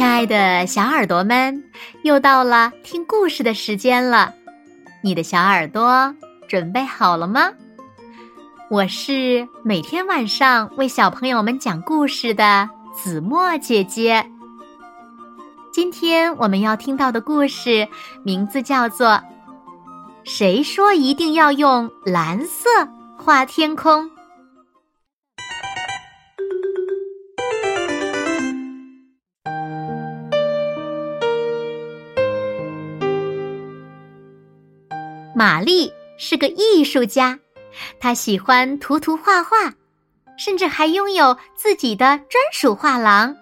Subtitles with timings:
[0.00, 1.62] 亲爱的小耳朵们，
[2.04, 4.32] 又到了听故事的时间了。
[5.02, 6.16] 你的小耳朵
[6.48, 7.50] 准备好了吗？
[8.70, 14.24] 我是每天晚上为小朋友们讲故事的子墨姐姐。
[15.70, 17.86] 今天我们要听到的故事
[18.24, 19.08] 名字叫做
[20.24, 22.70] 《谁说一定要用蓝色
[23.18, 24.06] 画天空》。
[35.40, 37.38] 玛丽是个艺术家，
[37.98, 39.72] 她喜欢涂涂画画，
[40.36, 43.34] 甚至还拥有自己的专属画廊。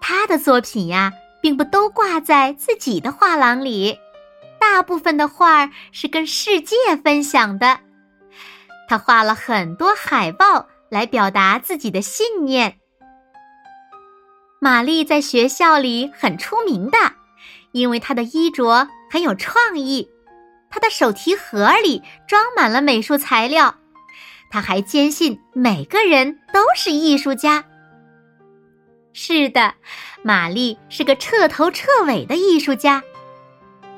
[0.00, 3.96] 她的作品呀，并不都挂在自己的画廊里，
[4.58, 6.74] 大部分的画儿是跟世界
[7.04, 7.78] 分享的。
[8.88, 12.80] 她画了很多海报来表达自己的信念。
[14.58, 16.98] 玛丽在学校里很出名的，
[17.70, 20.10] 因为她的衣着很有创意。
[20.70, 23.74] 他的手提盒里装满了美术材料，
[24.50, 27.64] 他还坚信每个人都是艺术家。
[29.12, 29.74] 是的，
[30.22, 33.02] 玛丽是个彻头彻尾的艺术家。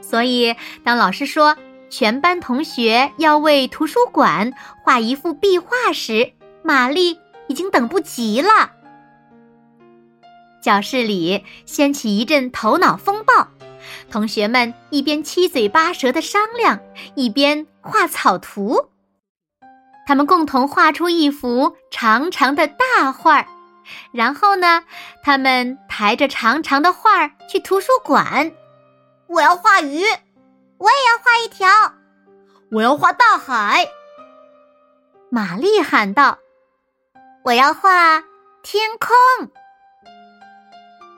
[0.00, 1.56] 所以，当老师说
[1.90, 4.52] 全班同学要为图书馆
[4.82, 8.72] 画一幅壁画时，玛丽已经等不及了。
[10.62, 13.48] 教室里掀起一阵头脑风暴。
[14.10, 16.80] 同学们一边七嘴八舌的商量，
[17.14, 18.90] 一边画草图。
[20.06, 23.46] 他们共同画出一幅长长的大画儿，
[24.12, 24.82] 然后呢，
[25.22, 28.52] 他们抬着长长的画儿去图书馆。
[29.26, 30.02] 我要画鱼，
[30.78, 31.68] 我也要画一条。
[32.70, 33.86] 我要画大海。
[35.30, 36.38] 玛丽喊道
[37.44, 38.24] ：“我要画
[38.62, 39.50] 天空。”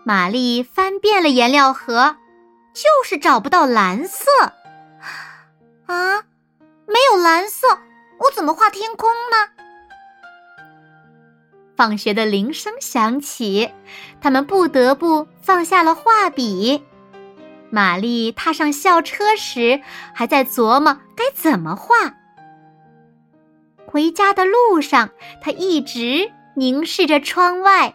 [0.05, 2.17] 玛丽翻遍了颜料盒。
[2.72, 4.27] 就是找不到蓝色，
[5.86, 6.24] 啊，
[6.86, 7.67] 没有蓝色，
[8.18, 9.48] 我怎么画天空呢？
[11.77, 13.70] 放学的铃声响起，
[14.20, 16.84] 他们不得不放下了画笔。
[17.70, 19.80] 玛丽踏上校车时，
[20.12, 22.14] 还在琢磨该怎么画。
[23.86, 27.95] 回家的路上，她一直凝视着窗外，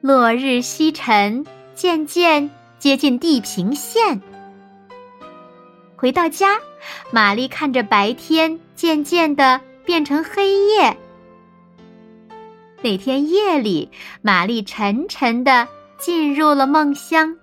[0.00, 2.50] 落日西沉，渐渐。
[2.86, 4.22] 接近地平线。
[5.96, 6.56] 回到家，
[7.10, 10.96] 玛丽看着白天渐渐的变成黑夜。
[12.82, 13.90] 那天夜里，
[14.22, 15.66] 玛丽沉沉的
[15.98, 17.36] 进入了梦乡。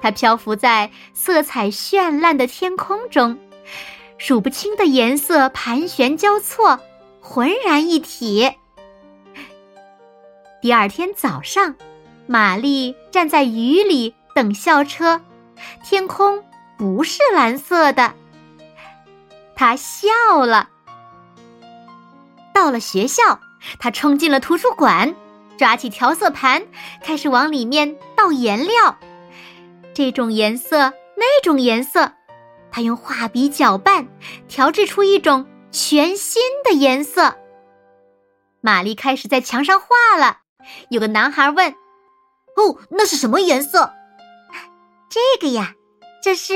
[0.00, 3.38] 她漂浮在色彩绚烂的天空中，
[4.16, 6.80] 数不清的颜色盘旋交错，
[7.20, 8.50] 浑然一体。
[10.62, 11.76] 第二天早上。
[12.26, 15.20] 玛丽站在雨里等校车，
[15.84, 16.42] 天空
[16.76, 18.12] 不是蓝色的。
[19.54, 20.08] 她笑
[20.44, 20.68] 了。
[22.52, 23.40] 到了学校，
[23.78, 25.14] 她冲进了图书馆，
[25.56, 26.66] 抓起调色盘，
[27.02, 28.98] 开始往里面倒颜料。
[29.94, 32.12] 这种颜色，那种颜色，
[32.70, 34.08] 她用画笔搅拌，
[34.48, 37.36] 调制出一种全新的颜色。
[38.60, 40.38] 玛丽开始在墙上画了。
[40.90, 41.74] 有个男孩问。
[42.56, 43.92] 哦，那是什么颜色？
[45.10, 45.74] 这个呀，
[46.22, 46.54] 这是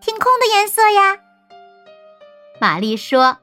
[0.00, 1.18] 天空的颜色呀。
[2.60, 3.38] 玛丽说：“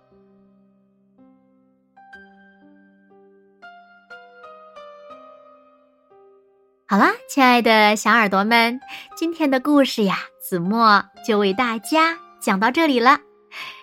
[6.88, 8.82] 好啦，亲爱的小耳朵们，
[9.16, 13.20] 今天的故事呀，子墨就为大家讲到这里了。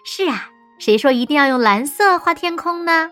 [0.05, 3.11] 是啊，谁说一定要用蓝色画天空呢？”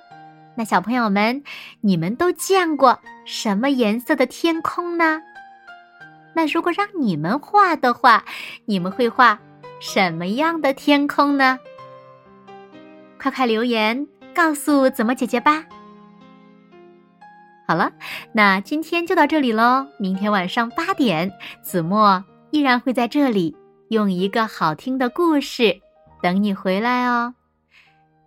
[0.58, 1.44] 那小朋友们，
[1.82, 5.22] 你们都见过什么颜色的天空呢？
[6.34, 8.24] 那如果让你们画的话，
[8.64, 9.38] 你们会画
[9.78, 11.60] 什么样的天空呢？
[13.20, 15.64] 快快留言告诉子墨姐姐吧。
[17.68, 17.92] 好了，
[18.32, 19.86] 那今天就到这里喽。
[19.96, 21.32] 明天晚上八点，
[21.62, 23.56] 子墨依然会在这里
[23.90, 25.80] 用一个好听的故事
[26.20, 27.32] 等你回来哦。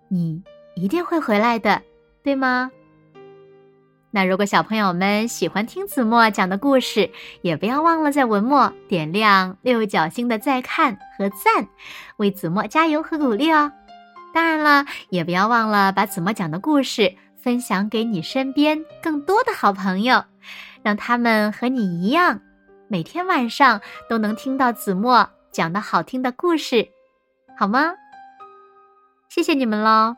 [0.08, 0.42] 你
[0.76, 1.82] 一定会回来的。
[2.24, 2.72] 对吗？
[4.14, 7.10] 那如果小朋友们喜欢听子墨讲的故事，
[7.42, 11.70] 也不要忘了在文末点亮六角星的再看和赞，
[12.18, 13.72] 为子墨加油和鼓励哦。
[14.34, 20.24] 当然了，也不要忘了把子墨讲的故事分享给你身边更多的好朋友，
[20.84, 22.42] 让他们和你一样，
[22.90, 23.80] 每天晚上
[24.10, 26.90] 都能听到子墨讲的好听的故事，
[27.58, 27.94] 好吗？
[29.30, 30.18] 谢谢你们喽。